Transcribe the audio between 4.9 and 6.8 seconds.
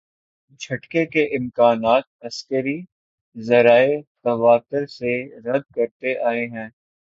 سے رد کرتے آئے ہیں۔